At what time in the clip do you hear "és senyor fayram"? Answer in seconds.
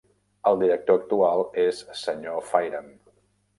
1.65-2.91